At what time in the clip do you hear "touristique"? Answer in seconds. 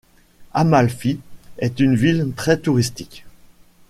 2.57-3.23